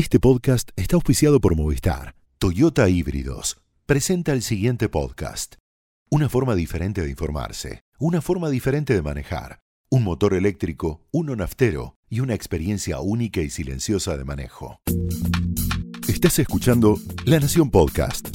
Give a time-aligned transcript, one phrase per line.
[0.00, 2.14] Este podcast está auspiciado por Movistar.
[2.38, 5.56] Toyota Híbridos presenta el siguiente podcast.
[6.10, 9.60] Una forma diferente de informarse, una forma diferente de manejar,
[9.90, 14.80] un motor eléctrico, uno naftero y una experiencia única y silenciosa de manejo.
[16.08, 18.26] Estás escuchando La Nación Podcast.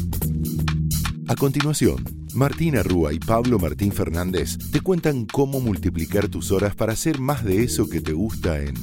[1.27, 2.03] A continuación,
[2.35, 7.43] Martina Rúa y Pablo Martín Fernández te cuentan cómo multiplicar tus horas para hacer más
[7.43, 8.75] de eso que te gusta en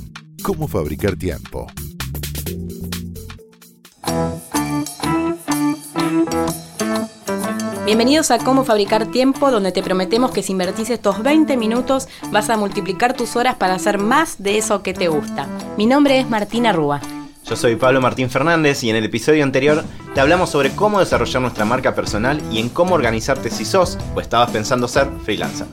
[0.42, 1.68] Cómo fabricar tiempo.
[7.85, 12.49] Bienvenidos a Cómo Fabricar Tiempo, donde te prometemos que si invertís estos 20 minutos vas
[12.49, 15.46] a multiplicar tus horas para hacer más de eso que te gusta.
[15.76, 17.00] Mi nombre es Martina Rúa.
[17.44, 21.43] Yo soy Pablo Martín Fernández y en el episodio anterior te hablamos sobre cómo desarrollar
[21.43, 25.66] nuestra marca personal y en cómo organizarte si sos o estabas pensando ser freelancer.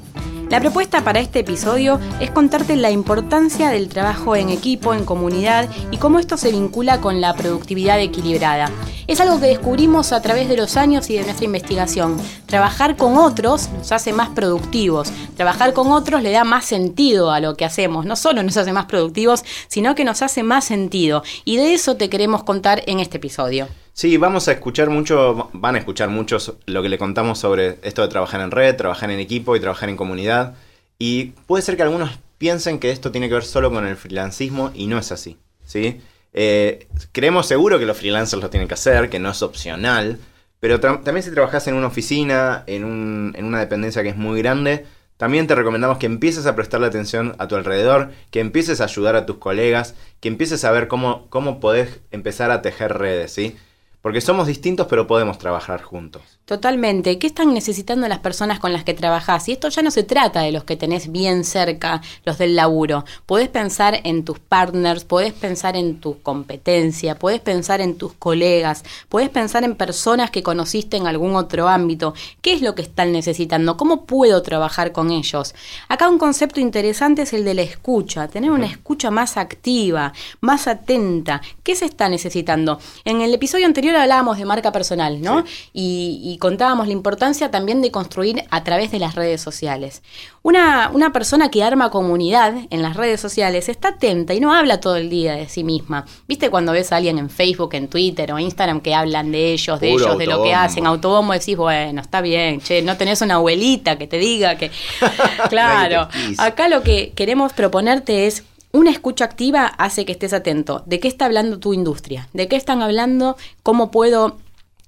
[0.49, 5.69] La propuesta para este episodio es contarte la importancia del trabajo en equipo, en comunidad
[5.91, 8.71] y cómo esto se vincula con la productividad equilibrada.
[9.09, 12.21] Es algo que descubrimos a través de los años y de nuestra investigación.
[12.45, 15.11] Trabajar con otros nos hace más productivos.
[15.35, 18.05] Trabajar con otros le da más sentido a lo que hacemos.
[18.05, 21.23] No solo nos hace más productivos, sino que nos hace más sentido.
[21.43, 23.67] Y de eso te queremos contar en este episodio.
[23.93, 28.03] Sí, vamos a escuchar mucho, van a escuchar muchos lo que le contamos sobre esto
[28.03, 30.53] de trabajar en red, trabajar en equipo y trabajar en comunidad.
[30.99, 34.69] Y puede ser que algunos piensen que esto tiene que ver solo con el freelancismo
[34.75, 35.35] y no es así.
[35.65, 35.99] ¿sí?
[36.33, 40.19] Eh, creemos seguro que los freelancers lo tienen que hacer, que no es opcional,
[40.59, 44.85] pero también si trabajas en una oficina, en, en una dependencia que es muy grande,
[45.17, 49.17] también te recomendamos que empieces a prestarle atención a tu alrededor, que empieces a ayudar
[49.17, 53.57] a tus colegas, que empieces a ver cómo, cómo podés empezar a tejer redes, ¿sí?
[54.01, 56.21] Porque somos distintos pero podemos trabajar juntos.
[56.45, 57.19] Totalmente.
[57.19, 59.47] ¿Qué están necesitando las personas con las que trabajás?
[59.49, 63.05] Y esto ya no se trata de los que tenés bien cerca, los del laburo.
[63.25, 68.83] Podés pensar en tus partners, podés pensar en tu competencia, podés pensar en tus colegas,
[69.09, 72.13] podés pensar en personas que conociste en algún otro ámbito.
[72.41, 73.77] ¿Qué es lo que están necesitando?
[73.77, 75.53] ¿Cómo puedo trabajar con ellos?
[75.87, 80.67] Acá un concepto interesante es el de la escucha, tener una escucha más activa, más
[80.67, 81.41] atenta.
[81.63, 82.79] ¿Qué se está necesitando?
[83.05, 85.43] En el episodio anterior hablábamos de marca personal, ¿no?
[85.73, 90.01] y contábamos la importancia también de construir a través de las redes sociales.
[90.41, 94.79] Una, una persona que arma comunidad en las redes sociales está atenta y no habla
[94.79, 96.05] todo el día de sí misma.
[96.27, 99.79] ¿Viste cuando ves a alguien en Facebook, en Twitter o Instagram que hablan de ellos,
[99.79, 103.35] de ellos, de lo que hacen, autobombo, decís, bueno, está bien, che, no tenés una
[103.35, 104.71] abuelita que te diga que...
[105.49, 106.07] claro,
[106.37, 110.83] acá lo que queremos proponerte es una escucha activa hace que estés atento.
[110.85, 112.29] ¿De qué está hablando tu industria?
[112.33, 113.37] ¿De qué están hablando?
[113.63, 114.37] ¿Cómo puedo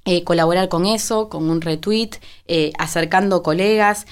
[0.04, 2.10] eh, colaborar con eso, con un retweet,
[2.48, 4.08] eh, acercando colegas.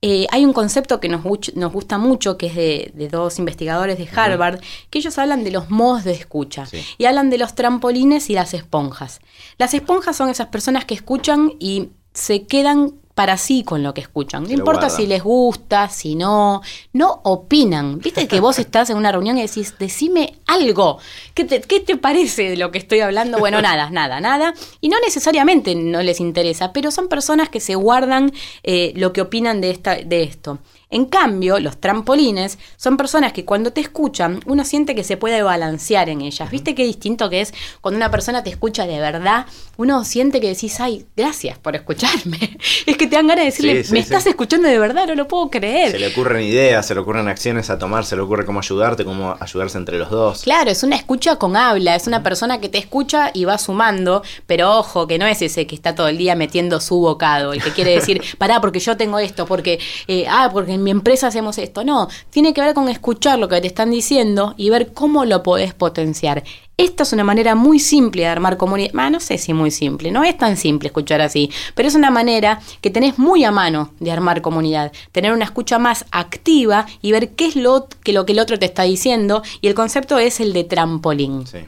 [0.00, 1.24] Eh, hay un concepto que nos,
[1.56, 2.54] nos gusta mucho, que es
[2.94, 6.64] de, dos investigadores de Harvard, que ellos hablan de los modos de escucha
[6.96, 9.20] y hablan de los trampolines y las esponjas.
[9.58, 14.00] Las esponjas son esas personas que escuchan y se quedan para sí con lo que
[14.00, 14.44] escuchan.
[14.44, 16.62] No importa si les gusta, si no,
[16.92, 17.98] no opinan.
[17.98, 20.98] Viste que vos estás en una reunión y decís, decime algo.
[21.34, 23.38] ¿Qué te, ¿Qué te parece de lo que estoy hablando?
[23.38, 24.54] Bueno, nada, nada, nada.
[24.80, 29.20] Y no necesariamente no les interesa, pero son personas que se guardan eh, lo que
[29.20, 30.58] opinan de, esta, de esto.
[30.92, 35.42] En cambio, los trampolines son personas que cuando te escuchan, uno siente que se puede
[35.42, 36.50] balancear en ellas.
[36.50, 39.46] ¿Viste qué distinto que es cuando una persona te escucha de verdad?
[39.78, 42.58] Uno siente que decís, ay, gracias por escucharme.
[42.86, 45.48] es que te dan ganas de decirle, me estás escuchando de verdad, no lo puedo
[45.48, 45.92] creer.
[45.92, 49.06] Se le ocurren ideas, se le ocurren acciones a tomar, se le ocurre cómo ayudarte,
[49.06, 50.42] cómo ayudarse entre los dos.
[50.42, 54.22] Claro, es una escucha con habla, es una persona que te escucha y va sumando,
[54.46, 57.62] pero ojo, que no es ese que está todo el día metiendo su bocado, el
[57.62, 61.58] que quiere decir, pará, porque yo tengo esto, porque, eh, ah, porque mi empresa hacemos
[61.58, 61.84] esto.
[61.84, 65.42] No, tiene que ver con escuchar lo que te están diciendo y ver cómo lo
[65.42, 66.42] podés potenciar.
[66.76, 68.92] Esta es una manera muy simple de armar comunidad.
[69.10, 72.60] no sé si muy simple, no es tan simple escuchar así, pero es una manera
[72.80, 74.92] que tenés muy a mano de armar comunidad.
[75.12, 78.58] Tener una escucha más activa y ver qué es lo que, lo que el otro
[78.58, 79.42] te está diciendo.
[79.60, 81.46] Y el concepto es el de trampolín.
[81.46, 81.58] Sí.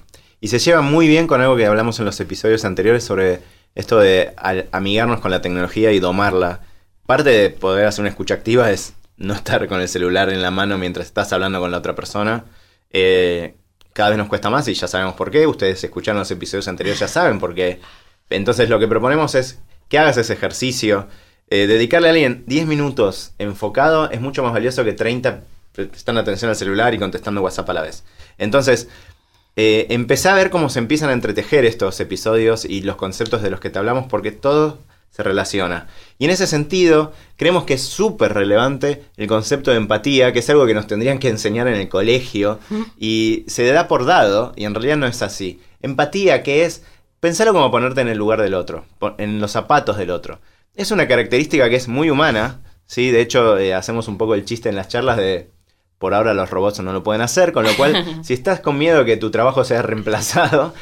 [0.41, 3.41] Y se lleva muy bien con algo que hablamos en los episodios anteriores sobre
[3.75, 4.35] esto de
[4.73, 6.61] amigarnos con la tecnología y domarla.
[7.07, 10.51] Parte de poder hacer una escucha activa es no estar con el celular en la
[10.51, 12.45] mano mientras estás hablando con la otra persona.
[12.91, 13.55] Eh,
[13.93, 15.47] cada vez nos cuesta más y ya sabemos por qué.
[15.47, 17.81] Ustedes escucharon los episodios anteriores, ya saben por qué.
[18.31, 21.09] Entonces lo que proponemos es que hagas ese ejercicio.
[21.49, 26.49] Eh, dedicarle a alguien 10 minutos enfocado es mucho más valioso que 30 prestando atención
[26.49, 28.05] al celular y contestando WhatsApp a la vez.
[28.39, 28.89] Entonces,
[29.57, 33.51] eh, empecé a ver cómo se empiezan a entretejer estos episodios y los conceptos de
[33.51, 34.79] los que te hablamos porque todo
[35.15, 35.87] se relaciona.
[36.19, 40.51] Y en ese sentido, creemos que es súper relevante el concepto de empatía, que es
[40.51, 42.59] algo que nos tendrían que enseñar en el colegio,
[42.99, 45.61] y se da por dado, y en realidad no es así.
[45.83, 46.83] Empatía, que es
[47.21, 48.87] pensarlo como ponerte en el lugar del otro,
[49.19, 50.41] en los zapatos del otro.
[50.75, 53.13] Es una característica que es muy humana, ¿sí?
[53.13, 55.49] De hecho, eh, hacemos un poco el chiste en las charlas de
[55.99, 59.05] por ahora los robots no lo pueden hacer, con lo cual, si estás con miedo
[59.05, 60.75] que tu trabajo sea reemplazado,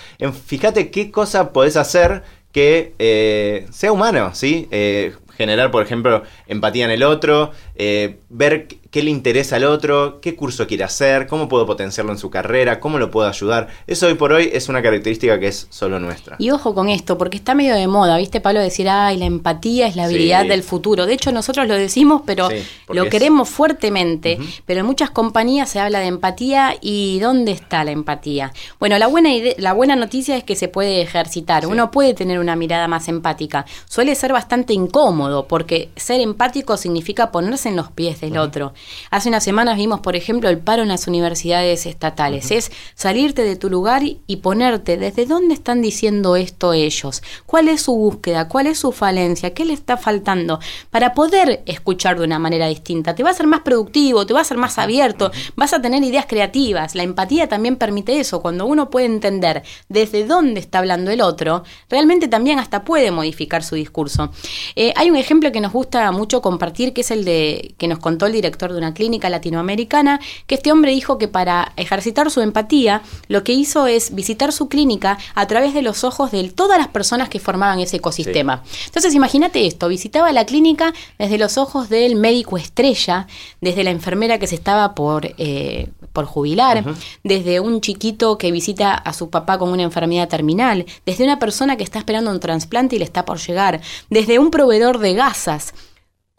[0.47, 4.69] fíjate qué cosa podés hacer que eh, sea humano, ¿sí?
[4.71, 7.53] Eh, generar, por ejemplo, empatía en el otro,
[7.85, 12.19] eh, ver qué le interesa al otro, qué curso quiere hacer, cómo puedo potenciarlo en
[12.19, 13.69] su carrera, cómo lo puedo ayudar.
[13.87, 16.37] Eso hoy por hoy es una característica que es solo nuestra.
[16.39, 18.61] Y ojo con esto, porque está medio de moda, ¿viste, Pablo?
[18.61, 21.07] Decir, ay, la empatía es la habilidad del futuro.
[21.07, 22.51] De hecho, nosotros lo decimos, pero
[22.89, 24.39] lo queremos fuertemente.
[24.67, 28.53] Pero en muchas compañías se habla de empatía y ¿dónde está la empatía?
[28.79, 31.67] Bueno, la buena, la buena noticia es que se puede ejercitar.
[31.67, 33.65] Uno puede tener una mirada más empática.
[33.87, 38.73] Suele ser bastante incómodo, porque ser empático significa ponerse en los pies del otro.
[39.11, 42.51] Hace unas semanas vimos, por ejemplo, el paro en las universidades estatales.
[42.51, 47.83] Es salirte de tu lugar y ponerte desde dónde están diciendo esto ellos, cuál es
[47.83, 50.61] su búsqueda, cuál es su falencia, qué le está faltando,
[50.91, 53.15] para poder escuchar de una manera distinta.
[53.15, 56.03] Te va a ser más productivo, te va a ser más abierto, vas a tener
[56.03, 56.95] ideas creativas.
[56.95, 58.43] La empatía también permite eso.
[58.43, 63.63] Cuando uno puede entender desde dónde está hablando el otro, realmente también hasta puede modificar
[63.63, 64.31] su discurso.
[64.77, 67.99] Eh, hay un ejemplo que nos gusta mucho compartir, que es el de que nos
[67.99, 72.41] contó el director de una clínica latinoamericana, que este hombre dijo que para ejercitar su
[72.41, 76.79] empatía, lo que hizo es visitar su clínica a través de los ojos de todas
[76.79, 78.63] las personas que formaban ese ecosistema.
[78.87, 83.27] Entonces, imagínate esto, visitaba la clínica desde los ojos del médico estrella,
[83.61, 86.85] desde la enfermera que se estaba por, eh, por jubilar,
[87.23, 91.77] desde un chiquito que visita a su papá con una enfermedad terminal, desde una persona
[91.77, 95.75] que está esperando un trasplante y le está por llegar, desde un proveedor de gasas,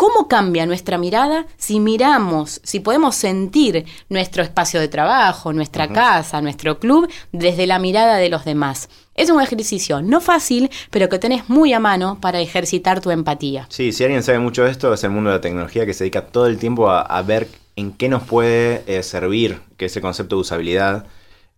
[0.04, 6.42] ¿Cómo cambia nuestra mirada si miramos, si podemos sentir nuestro espacio de trabajo, nuestra casa,
[6.42, 8.90] nuestro club desde la mirada de los demás?
[9.16, 13.66] Es un ejercicio no fácil, pero que tenés muy a mano para ejercitar tu empatía.
[13.70, 16.04] Sí, si alguien sabe mucho de esto, es el mundo de la tecnología que se
[16.04, 17.48] dedica todo el tiempo a, ver
[17.78, 21.06] en qué nos puede eh, servir que ese concepto de usabilidad.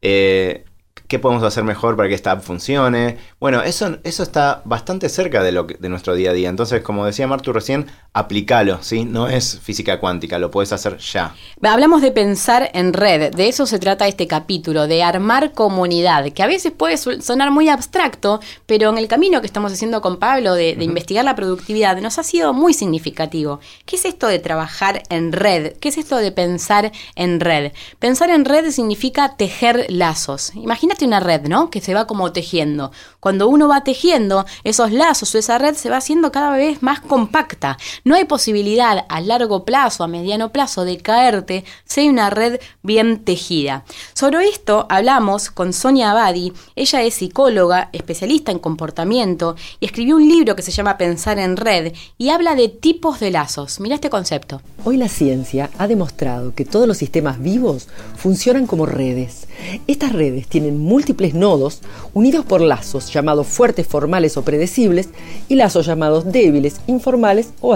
[0.04, 0.66] Eh,
[1.08, 3.18] qué podemos hacer mejor para que esta app funcione.
[3.40, 6.50] Bueno, eso, eso está bastante cerca de, lo de nuestro día a día.
[6.50, 9.04] Entonces, como decía Martu recién, aplícalo, ¿sí?
[9.04, 11.36] No es física cuántica, lo puedes hacer ya.
[11.62, 16.42] Hablamos de pensar en red, de eso se trata este capítulo, de armar comunidad, que
[16.42, 20.54] a veces puede sonar muy abstracto, pero en el camino que estamos haciendo con Pablo
[20.54, 23.60] de, de investigar la productividad nos ha sido muy significativo.
[23.86, 25.74] ¿Qué es esto de trabajar en red?
[25.82, 27.74] ¿Qué es esto de pensar en red?
[28.00, 30.54] Pensar en red significa tejer lazos.
[30.56, 31.70] Imagínate una red, ¿no?
[31.70, 32.94] Que se va como tejiendo.
[33.20, 37.02] Cuando uno va tejiendo, esos lazos o esa red se va haciendo cada vez más
[37.02, 37.78] compacta.
[38.08, 42.60] No hay posibilidad a largo plazo, a mediano plazo, de caerte si hay una red
[42.84, 43.84] bien tejida.
[44.14, 46.54] Sobre esto hablamos con Sonia Abadi.
[46.76, 51.58] Ella es psicóloga, especialista en comportamiento y escribió un libro que se llama Pensar en
[51.58, 53.80] Red y habla de tipos de lazos.
[53.80, 54.62] Mira este concepto.
[54.84, 57.88] Hoy la ciencia ha demostrado que todos los sistemas vivos
[58.18, 59.48] funcionan como redes.
[59.88, 61.82] Estas redes tienen múltiples nodos
[62.14, 65.10] unidos por lazos llamados fuertes formales o predecibles
[65.48, 67.74] y lazos llamados débiles, informales o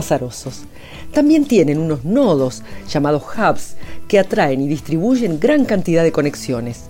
[1.14, 3.76] También tienen unos nodos llamados hubs
[4.08, 6.86] que atraen y distribuyen gran cantidad de conexiones.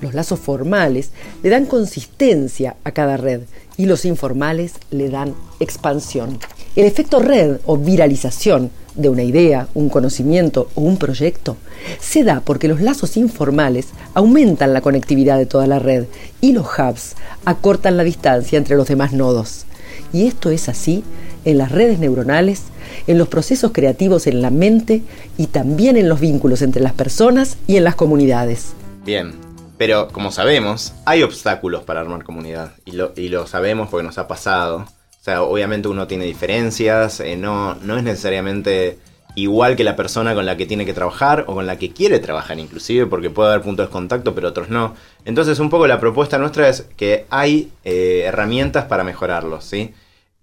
[0.00, 1.10] Los lazos formales
[1.42, 3.42] le dan consistencia a cada red
[3.76, 6.38] y los informales le dan expansión.
[6.74, 11.56] El efecto red o viralización de una idea, un conocimiento o un proyecto
[12.00, 16.06] se da porque los lazos informales aumentan la conectividad de toda la red
[16.40, 19.64] y los hubs acortan la distancia entre los demás nodos.
[20.12, 21.04] Y esto es así
[21.44, 22.64] en las redes neuronales,
[23.06, 25.02] en los procesos creativos en la mente
[25.36, 28.74] y también en los vínculos entre las personas y en las comunidades.
[29.04, 29.32] Bien,
[29.78, 34.18] pero como sabemos, hay obstáculos para armar comunidad y lo, y lo sabemos porque nos
[34.18, 34.86] ha pasado.
[35.20, 38.98] O sea, obviamente uno tiene diferencias, eh, no, no es necesariamente
[39.34, 42.18] igual que la persona con la que tiene que trabajar o con la que quiere
[42.18, 44.94] trabajar inclusive, porque puede haber puntos de contacto pero otros no.
[45.24, 49.94] Entonces un poco la propuesta nuestra es que hay eh, herramientas para mejorarlos, ¿sí?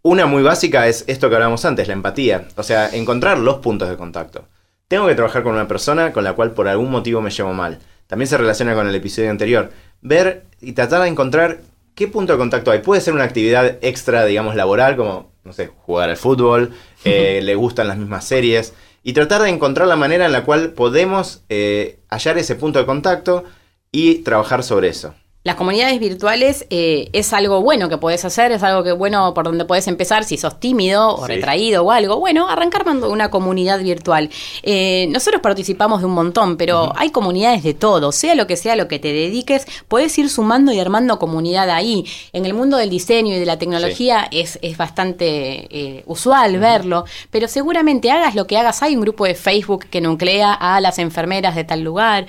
[0.02, 3.90] Una muy básica es esto que hablábamos antes, la empatía, o sea, encontrar los puntos
[3.90, 4.46] de contacto.
[4.88, 7.80] Tengo que trabajar con una persona con la cual por algún motivo me llevo mal.
[8.08, 9.72] También se relaciona con el episodio anterior.
[10.02, 11.60] Ver y tratar de encontrar
[12.00, 12.80] ¿qué punto de contacto hay?
[12.80, 16.72] Puede ser una actividad extra, digamos, laboral, como, no sé, jugar al fútbol,
[17.04, 20.72] eh, le gustan las mismas series, y tratar de encontrar la manera en la cual
[20.72, 23.44] podemos eh, hallar ese punto de contacto
[23.92, 25.14] y trabajar sobre eso.
[25.46, 29.46] Las comunidades virtuales eh, es algo bueno que puedes hacer, es algo que bueno por
[29.46, 31.32] donde puedes empezar si sos tímido o Sí.
[31.32, 32.20] retraído o algo.
[32.20, 34.30] Bueno, arrancar una comunidad virtual.
[34.64, 38.76] Eh, nosotros participamos de un montón, pero hay comunidades de todo, sea lo que sea
[38.76, 42.06] lo que te dediques, puedes ir sumando y armando comunidad ahí.
[42.34, 47.06] En el mundo del diseño y de la tecnología es, es bastante eh, usual verlo,
[47.32, 51.00] pero seguramente hagas lo que hagas, hay un grupo de Facebook que nuclea a las
[51.00, 52.28] enfermeras de tal lugar,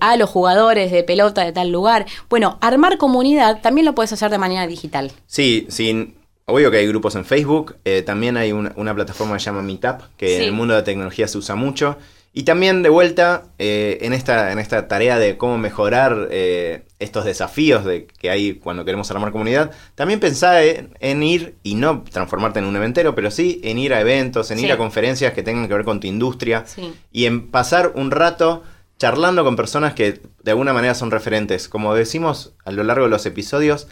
[0.00, 2.06] a los jugadores de pelota de tal lugar.
[2.30, 5.12] Bueno, armar comunidad también lo puedes hacer de manera digital.
[5.26, 6.14] Sí, sí.
[6.46, 7.76] Obvio que hay grupos en Facebook.
[7.84, 10.80] eh, también hay una, una plataforma que se llama Meetup, que en el mundo de
[10.80, 11.96] la tecnología se usa mucho.
[12.32, 17.24] Y también de vuelta eh, en, esta, en esta tarea de cómo mejorar eh, estos
[17.24, 22.04] desafíos de, que hay cuando queremos armar comunidad, también pensá en, en ir y no
[22.10, 24.66] transformarte en un eventero, pero sí en ir a eventos, en Sí.
[24.66, 26.92] ir a conferencias que tengan que ver con tu industria Sí.
[27.12, 28.62] y en pasar un rato
[28.98, 31.68] charlando con personas que de alguna manera son referentes.
[31.68, 33.88] Como decimos a lo largo de los episodios,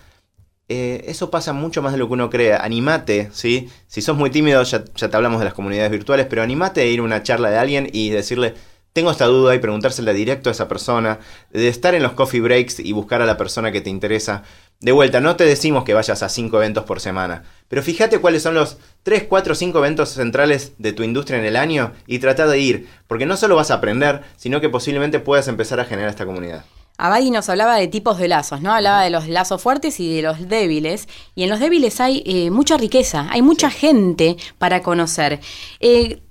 [0.69, 2.55] eh, eso pasa mucho más de lo que uno cree.
[2.55, 3.69] Animate, ¿sí?
[3.87, 6.87] Si sos muy tímido, ya, ya te hablamos de las comunidades virtuales, pero animate a
[6.87, 8.55] ir a una charla de alguien y decirle,
[8.93, 11.21] tengo esta duda y preguntársela directo a esa persona,
[11.51, 14.43] de estar en los coffee breaks y buscar a la persona que te interesa.
[14.81, 18.43] De vuelta, no te decimos que vayas a cinco eventos por semana, pero fíjate cuáles
[18.43, 22.47] son los 3, 4, 5 eventos centrales de tu industria en el año y trata
[22.47, 26.11] de ir, porque no solo vas a aprender, sino que posiblemente puedas empezar a generar
[26.11, 26.65] esta comunidad.
[26.99, 28.73] Abadi nos hablaba de tipos de lazos, ¿no?
[28.73, 31.09] Hablaba de los lazos fuertes y de los débiles.
[31.35, 35.41] Y en los débiles hay eh, mucha riqueza, hay mucha gente para conocer.
[35.81, 36.23] Eh,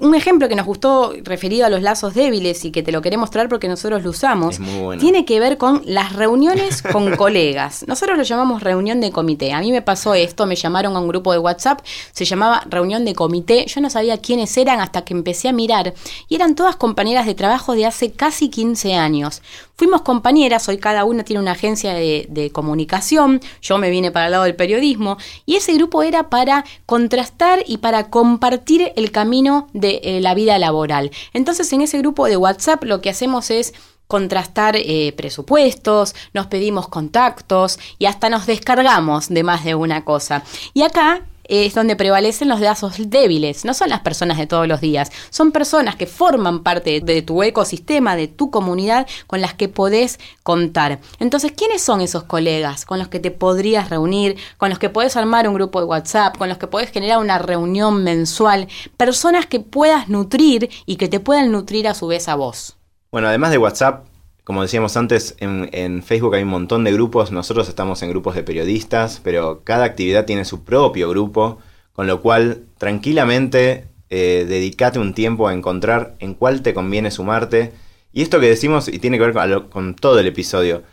[0.00, 3.32] un ejemplo que nos gustó referido a los lazos débiles y que te lo queremos
[3.32, 5.00] traer porque nosotros lo usamos, bueno.
[5.00, 7.84] tiene que ver con las reuniones con colegas.
[7.88, 9.52] Nosotros lo llamamos reunión de comité.
[9.52, 11.80] A mí me pasó esto, me llamaron a un grupo de WhatsApp,
[12.12, 13.66] se llamaba reunión de comité.
[13.66, 15.94] Yo no sabía quiénes eran hasta que empecé a mirar
[16.28, 19.42] y eran todas compañeras de trabajo de hace casi 15 años.
[19.78, 24.32] Fuimos compañeras, hoy cada una tiene una agencia de, comunicación, yo me vine para el
[24.32, 30.00] lado del periodismo y ese grupo era para contrastar y para compartir el camino de
[30.02, 31.10] eh, la vida laboral.
[31.34, 33.74] Entonces en ese grupo de WhatsApp lo que hacemos es
[34.06, 40.42] contrastar eh, presupuestos, nos pedimos contactos y hasta nos descargamos de más de una cosa.
[40.72, 44.80] Y acá es donde prevalecen los lazos débiles, no son las personas de todos los
[44.80, 49.68] días, son personas que forman parte de tu ecosistema, de tu comunidad, con las que
[49.68, 51.00] podés contar.
[51.18, 55.16] Entonces, ¿quiénes son esos colegas con los que te podrías reunir, con los que podés
[55.16, 58.68] armar un grupo de WhatsApp, con los que podés generar una reunión mensual?
[58.96, 62.76] Personas que puedas nutrir y que te puedan nutrir a su vez a vos.
[63.10, 64.06] Bueno, además de WhatsApp,
[64.46, 67.32] como decíamos antes, en, Facebook hay un montón de grupos.
[67.32, 71.58] Nosotros estamos en grupos de periodistas, pero cada actividad tiene su propio grupo,
[71.92, 77.72] con lo cual tranquilamente eh, dedicate un tiempo a encontrar en cuál te conviene sumarte.
[78.12, 80.84] Y esto que decimos, y tiene que ver con, todo el episodio,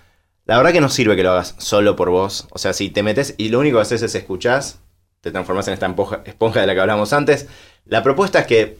[0.48, 2.48] la verdad que no sirve que lo hagas solo por vos.
[2.50, 4.80] O sea, si te metes y lo único que haces es escuchás,
[5.22, 5.96] te transformás en esta
[6.26, 7.48] esponja de la que hablamos antes.
[7.86, 8.78] La propuesta es que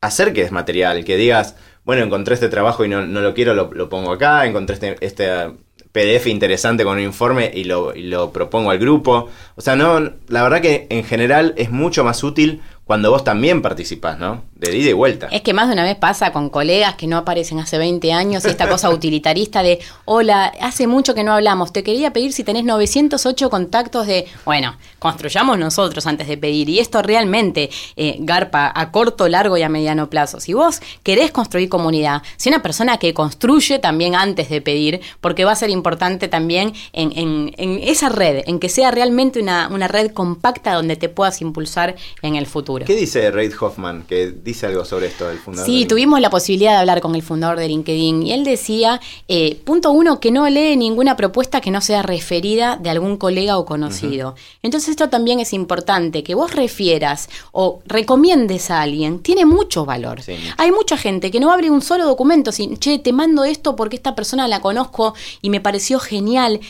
[0.00, 4.12] acerques material, que digas, bueno, encontré este trabajo y no, no lo quiero, lo, pongo
[4.12, 5.56] acá, encontré este, este uh,
[5.92, 9.28] PDF interesante con un informe y lo, y lo propongo al grupo.
[9.56, 12.60] O sea, no, la verdad que en general es mucho más útil
[12.90, 14.42] cuando vos también participás, ¿no?
[14.56, 15.28] De ida y vuelta.
[15.30, 18.44] Es que más de una vez pasa con colegas que no aparecen hace 20 años,
[18.44, 22.64] esta cosa utilitarista de, hola, hace mucho que no hablamos, te quería pedir si tenés
[22.64, 26.68] 908 contactos de, bueno, construyamos nosotros antes de pedir.
[26.68, 30.40] Y esto realmente eh, garpa a corto, largo y a mediano plazo.
[30.40, 35.44] Si vos querés construir comunidad, si una persona que construye también antes de pedir, porque
[35.44, 39.68] va a ser importante también en, en- en esa red, en que sea realmente una,
[39.68, 42.79] una red compacta donde te puedas impulsar en el futuro.
[42.84, 44.02] ¿Qué dice Reid Hoffman?
[44.02, 45.66] Que dice algo sobre esto, el fundador.
[45.66, 49.60] Sí, tuvimos la posibilidad de hablar con el fundador de LinkedIn y él decía, eh,
[49.64, 53.64] punto uno, que no lee ninguna propuesta que no sea referida de algún colega o
[53.64, 54.34] conocido.
[54.62, 60.22] Entonces esto también es importante, que vos refieras o recomiendes a alguien, tiene mucho valor.
[60.22, 60.36] Sí.
[60.56, 63.96] Hay mucha gente que no abre un solo documento sin, che, te mando esto porque
[63.96, 66.60] esta persona la conozco y me pareció genial.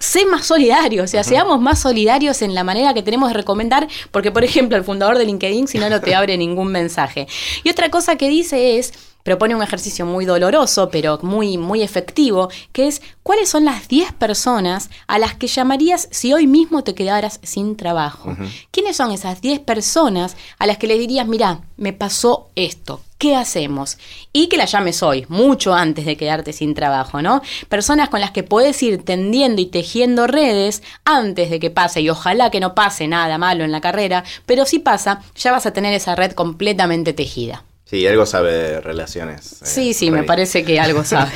[0.00, 3.88] Sé más solidario, o sea, seamos más solidarios en la manera que tenemos de recomendar,
[4.12, 7.26] porque por ejemplo el fundador de LinkedIn si no no te abre ningún mensaje.
[7.64, 8.92] Y otra cosa que dice es,
[9.24, 14.12] propone un ejercicio muy doloroso, pero muy, muy efectivo, que es cuáles son las 10
[14.12, 18.36] personas a las que llamarías si hoy mismo te quedaras sin trabajo.
[18.70, 23.02] ¿Quiénes son esas 10 personas a las que le dirías, mira, me pasó esto?
[23.18, 23.98] ¿Qué hacemos?
[24.32, 27.42] Y que la llames hoy, mucho antes de quedarte sin trabajo, ¿no?
[27.68, 32.10] Personas con las que puedes ir tendiendo y tejiendo redes antes de que pase, y
[32.10, 35.72] ojalá que no pase nada malo en la carrera, pero si pasa, ya vas a
[35.72, 37.64] tener esa red completamente tejida.
[37.84, 39.62] Sí, algo sabe de relaciones.
[39.62, 41.32] eh, Sí, sí, me parece que algo sabe.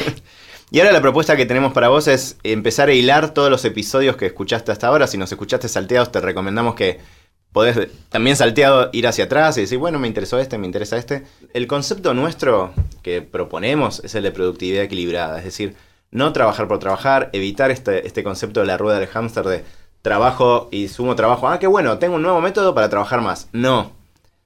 [0.71, 4.17] Y ahora la propuesta que tenemos para vos es empezar a hilar todos los episodios
[4.17, 5.07] que escuchaste hasta ahora.
[5.07, 7.01] Si nos escuchaste salteados, te recomendamos que
[7.53, 11.25] podés también salteado ir hacia atrás y decir, bueno, me interesó este, me interesa este.
[11.55, 15.77] El concepto nuestro que proponemos es el de productividad equilibrada, es decir,
[16.11, 19.65] no trabajar por trabajar, evitar este, este concepto de la rueda del hámster de
[20.03, 21.49] trabajo y sumo trabajo.
[21.49, 23.49] Ah, qué bueno, tengo un nuevo método para trabajar más.
[23.53, 23.93] No.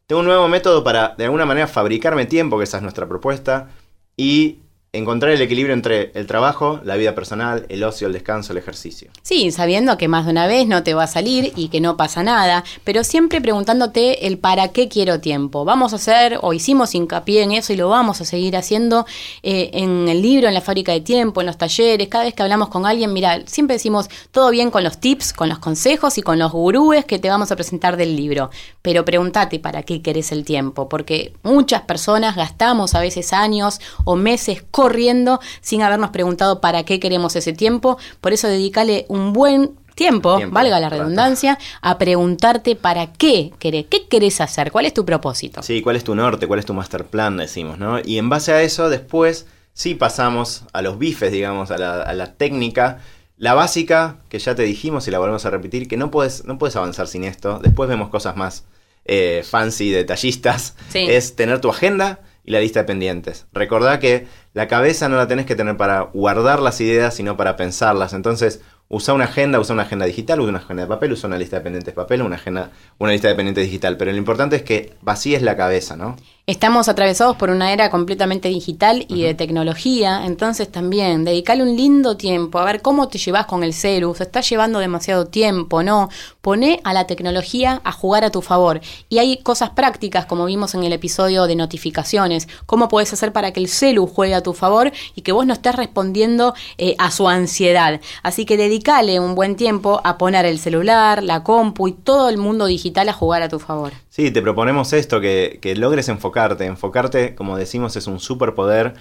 [0.06, 3.70] Tengo un nuevo método para, de alguna manera, fabricarme tiempo, que esa es nuestra propuesta,
[4.16, 4.60] y
[4.98, 9.10] encontrar el equilibrio entre el trabajo, la vida personal, el ocio, el descanso, el ejercicio.
[9.22, 11.96] Sí, sabiendo que más de una vez no te va a salir y que no
[11.96, 15.64] pasa nada, pero siempre preguntándote el para qué quiero tiempo.
[15.64, 19.06] Vamos a hacer, o hicimos hincapié en eso y lo vamos a seguir haciendo
[19.42, 22.42] eh, en el libro, en la fábrica de tiempo, en los talleres, cada vez que
[22.42, 26.22] hablamos con alguien, mira, siempre decimos todo bien con los tips, con los consejos y
[26.22, 28.50] con los gurúes que te vamos a presentar del libro,
[28.82, 34.16] pero pregúntate para qué querés el tiempo, porque muchas personas gastamos a veces años o
[34.16, 37.98] meses corriendo sin habernos preguntado para qué queremos ese tiempo.
[38.20, 44.06] Por eso dedícale un buen tiempo, valga la redundancia, a preguntarte para qué querés, qué
[44.06, 45.60] querés hacer, cuál es tu propósito.
[45.64, 47.98] Sí, cuál es tu norte, cuál es tu master plan, decimos, ¿no?
[47.98, 53.00] Y en base a eso, después sí pasamos a los bifes, digamos, a la, técnica.
[53.38, 56.58] La básica, que ya te dijimos y la volvemos a repetir, que no puedes, no
[56.58, 57.58] puedes avanzar sin esto.
[57.60, 58.64] Después vemos cosas más
[59.04, 60.76] eh, fancy, detallistas.
[60.94, 63.46] Es tener tu agenda y la lista de pendientes.
[63.52, 67.56] Recordá que la cabeza no la tenés que tener para guardar las ideas, sino para
[67.56, 68.14] pensarlas.
[68.14, 71.38] Entonces, usa una agenda, usa una agenda digital, usa una agenda de papel, usa una
[71.38, 73.96] lista de pendientes de papel, una agenda, una lista de pendientes digital.
[73.96, 76.16] Pero lo importante es que vacíes la cabeza, ¿no?
[76.48, 82.16] Estamos atravesados por una era completamente digital y de tecnología, entonces también dedicale un lindo
[82.16, 86.08] tiempo a ver cómo te llevas con el celu, se está llevando demasiado tiempo, ¿no?
[86.42, 88.80] Pone a la tecnología a jugar a tu favor.
[89.08, 93.50] Y hay cosas prácticas, como vimos en el episodio de notificaciones, cómo puedes hacer para
[93.50, 97.10] que el celu juegue a tu favor y que vos no estés respondiendo eh, a
[97.10, 98.00] su ansiedad.
[98.22, 102.38] Así que dedicale un buen tiempo a poner el celular, la compu y todo el
[102.38, 103.94] mundo digital a jugar a tu favor.
[104.16, 106.64] Sí, te proponemos esto, que, que logres enfocarte.
[106.64, 108.94] Enfocarte, como decimos, es un superpoder.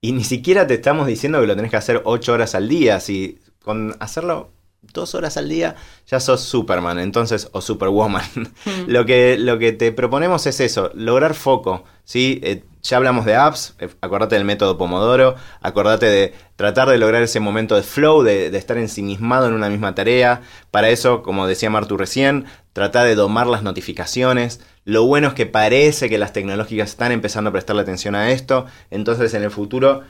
[0.00, 3.00] Y ni siquiera te estamos diciendo que lo tenés que hacer ocho horas al día.
[3.00, 8.24] Si con hacerlo dos horas al día ya sos Superman, entonces, o Superwoman.
[8.34, 8.84] Hmm.
[8.88, 11.84] lo, que, lo que te proponemos es eso, lograr foco.
[12.04, 12.40] ¿sí?
[12.42, 17.22] Eh, ya hablamos de apps, eh, acordate del método Pomodoro, acordate de tratar de lograr
[17.22, 20.42] ese momento de flow, de, de, estar ensimismado en una misma tarea.
[20.70, 24.60] Para eso, como decía Martu recién, trata de domar las notificaciones.
[24.84, 28.66] Lo bueno es que parece que las tecnológicas están empezando a prestarle atención a esto,
[28.90, 30.02] entonces en el futuro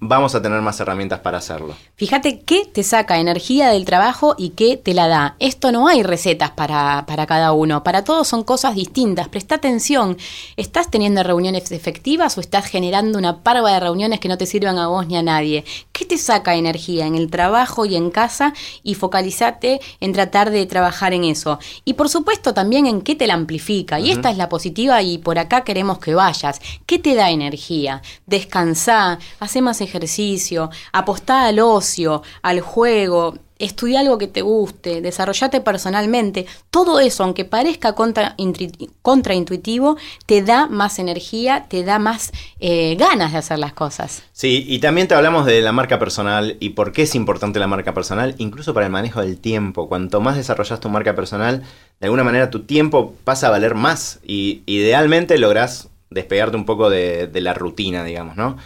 [0.00, 1.74] vamos a tener más herramientas para hacerlo.
[1.96, 5.36] Fíjate qué te saca energía del trabajo y qué te la da.
[5.38, 9.28] Esto no hay recetas para, para cada uno, para todos son cosas distintas.
[9.28, 10.16] Presta atención,
[10.56, 14.78] ¿estás teniendo reuniones efectivas o estás generando una parva de reuniones que no te sirvan
[14.78, 15.64] a vos ni a nadie?
[15.92, 18.52] ¿Qué te saca energía en el trabajo y en casa?
[18.82, 21.58] Y focalizate en tratar de trabajar en eso.
[21.84, 24.00] Y por supuesto también en qué te la amplifica.
[24.00, 26.60] Y esta es la positiva y por acá queremos que vayas.
[26.84, 28.02] ¿Qué te da energía?
[28.26, 35.60] Descansá, hace más ejercicio, apostá al ocio, al juego, estudia algo que te guste, desarrollate
[35.60, 39.96] personalmente, todo eso, aunque parezca contraintuitivo,
[40.26, 44.22] te da más energía, te da más eh, ganas de hacer las cosas.
[44.32, 47.66] Sí, y también te hablamos de la marca personal y por qué es importante la
[47.66, 49.88] marca personal, incluso para el manejo del tiempo.
[49.88, 51.62] Cuanto más desarrollas tu marca personal,
[52.00, 56.90] de alguna manera tu tiempo pasa a valer más y idealmente lográs despegarte un poco
[56.90, 58.56] de la rutina, digamos, ¿no?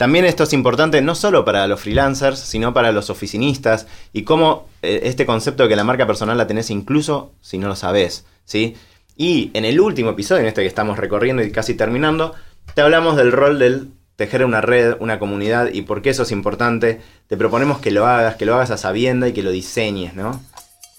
[0.00, 4.66] También esto es importante no solo para los freelancers, sino para los oficinistas y cómo
[4.80, 8.24] eh, este concepto de que la marca personal la tenés incluso si no lo sabés,
[8.46, 8.76] ¿sí?
[9.18, 12.32] Y en el último episodio, en este que estamos recorriendo y casi terminando,
[12.72, 16.32] te hablamos del rol del tejer una red, una comunidad y por qué eso es
[16.32, 17.02] importante.
[17.26, 20.40] Te proponemos que lo hagas, que lo hagas a sabienda y que lo diseñes, ¿no?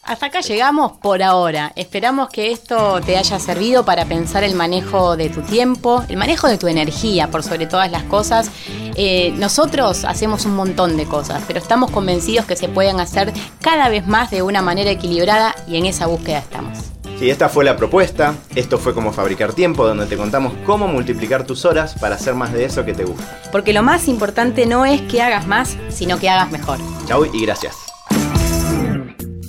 [0.03, 1.71] Hasta acá llegamos por ahora.
[1.75, 6.47] Esperamos que esto te haya servido para pensar el manejo de tu tiempo, el manejo
[6.47, 8.49] de tu energía, por sobre todas las cosas.
[8.95, 13.89] Eh, nosotros hacemos un montón de cosas, pero estamos convencidos que se pueden hacer cada
[13.89, 16.79] vez más de una manera equilibrada y en esa búsqueda estamos.
[17.19, 18.33] Sí, esta fue la propuesta.
[18.55, 22.51] Esto fue como fabricar tiempo, donde te contamos cómo multiplicar tus horas para hacer más
[22.51, 23.23] de eso que te gusta.
[23.51, 26.79] Porque lo más importante no es que hagas más, sino que hagas mejor.
[27.07, 27.90] Chau y gracias.